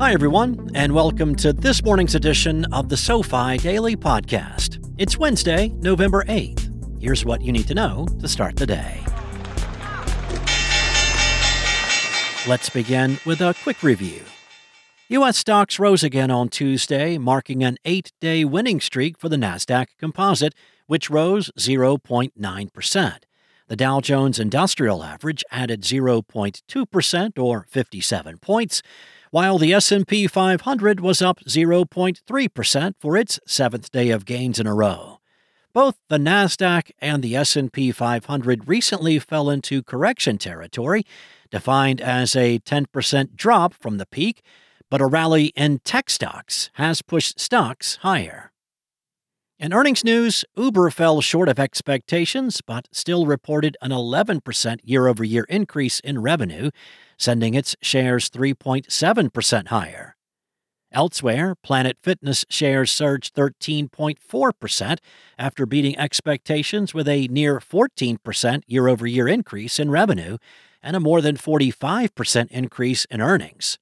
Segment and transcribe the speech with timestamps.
[0.00, 4.82] Hi, everyone, and welcome to this morning's edition of the SoFi Daily Podcast.
[4.96, 7.02] It's Wednesday, November 8th.
[7.02, 9.02] Here's what you need to know to start the day.
[12.48, 14.22] Let's begin with a quick review.
[15.08, 15.36] U.S.
[15.36, 20.54] stocks rose again on Tuesday, marking an eight day winning streak for the NASDAQ composite,
[20.86, 23.18] which rose 0.9%.
[23.68, 28.82] The Dow Jones Industrial Average added 0.2% or 57 points
[29.30, 34.74] while the S&P 500 was up 0.3% for its seventh day of gains in a
[34.74, 35.18] row.
[35.72, 41.04] Both the Nasdaq and the S&P 500 recently fell into correction territory,
[41.50, 44.42] defined as a 10% drop from the peak,
[44.90, 48.49] but a rally in tech stocks has pushed stocks higher.
[49.60, 55.22] In earnings news, Uber fell short of expectations but still reported an 11% year over
[55.22, 56.70] year increase in revenue,
[57.18, 60.16] sending its shares 3.7% higher.
[60.92, 64.98] Elsewhere, Planet Fitness shares surged 13.4%
[65.38, 70.38] after beating expectations with a near 14% year over year increase in revenue
[70.82, 73.78] and a more than 45% increase in earnings.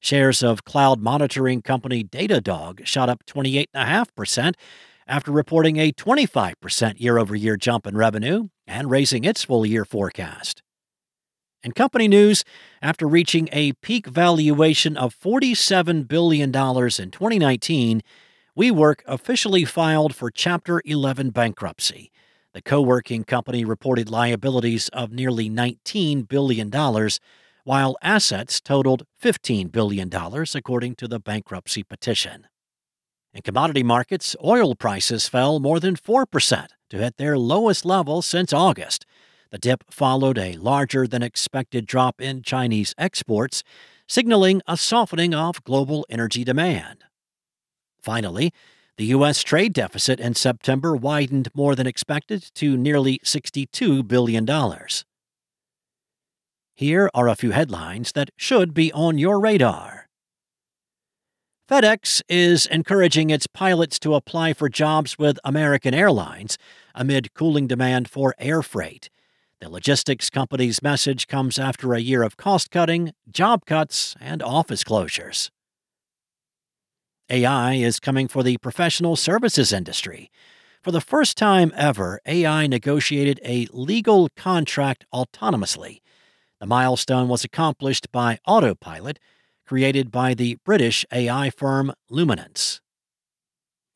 [0.00, 4.54] Shares of cloud monitoring company Datadog shot up 28.5%
[5.06, 9.84] after reporting a 25% year over year jump in revenue and raising its full year
[9.84, 10.62] forecast.
[11.62, 12.44] In company news,
[12.80, 18.02] after reaching a peak valuation of $47 billion in 2019,
[18.56, 22.10] WeWork officially filed for Chapter 11 bankruptcy.
[22.54, 26.70] The co working company reported liabilities of nearly $19 billion,
[27.64, 30.10] while assets totaled $15 billion,
[30.54, 32.46] according to the bankruptcy petition.
[33.36, 38.50] In commodity markets, oil prices fell more than 4% to hit their lowest level since
[38.50, 39.04] August.
[39.50, 43.62] The dip followed a larger than expected drop in Chinese exports,
[44.08, 47.04] signaling a softening of global energy demand.
[48.00, 48.54] Finally,
[48.96, 49.42] the U.S.
[49.42, 54.48] trade deficit in September widened more than expected to nearly $62 billion.
[56.74, 59.95] Here are a few headlines that should be on your radar.
[61.68, 66.58] FedEx is encouraging its pilots to apply for jobs with American Airlines
[66.94, 69.10] amid cooling demand for air freight.
[69.60, 74.84] The logistics company's message comes after a year of cost cutting, job cuts, and office
[74.84, 75.50] closures.
[77.28, 80.30] AI is coming for the professional services industry.
[80.84, 85.98] For the first time ever, AI negotiated a legal contract autonomously.
[86.60, 89.18] The milestone was accomplished by Autopilot,
[89.66, 92.80] created by the British AI firm Luminance.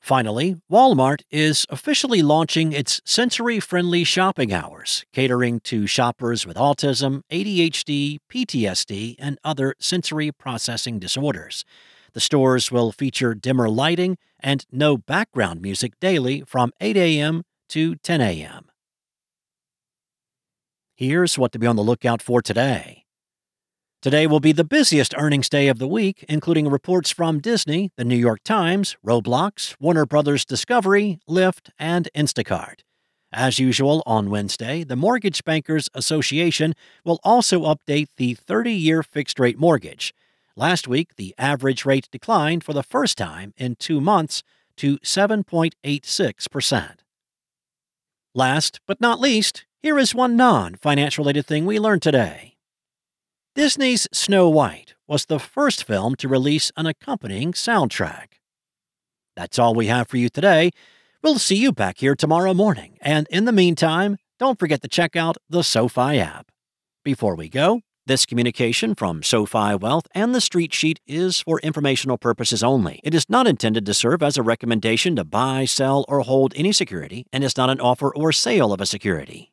[0.00, 7.20] Finally, Walmart is officially launching its sensory friendly shopping hours, catering to shoppers with autism,
[7.30, 11.64] ADHD, PTSD, and other sensory processing disorders.
[12.14, 17.42] The stores will feature dimmer lighting and no background music daily from 8 a.m.
[17.68, 18.70] to 10 a.m.
[20.94, 22.99] Here's what to be on the lookout for today.
[24.02, 28.04] Today will be the busiest earnings day of the week, including reports from Disney, the
[28.04, 32.80] New York Times, Roblox, Warner Brothers Discovery, Lyft, and Instacart.
[33.30, 36.72] As usual, on Wednesday, the Mortgage Bankers Association
[37.04, 40.14] will also update the 30 year fixed rate mortgage.
[40.56, 44.42] Last week, the average rate declined for the first time in two months
[44.78, 46.90] to 7.86%.
[48.34, 52.54] Last but not least, here is one non finance related thing we learned today.
[53.56, 58.34] Disney's Snow White was the first film to release an accompanying soundtrack.
[59.34, 60.70] That's all we have for you today.
[61.20, 65.16] We'll see you back here tomorrow morning, and in the meantime, don't forget to check
[65.16, 66.52] out the SoFi app.
[67.04, 72.18] Before we go, this communication from SoFi Wealth and the Street Sheet is for informational
[72.18, 73.00] purposes only.
[73.02, 76.70] It is not intended to serve as a recommendation to buy, sell, or hold any
[76.70, 79.52] security, and is not an offer or sale of a security.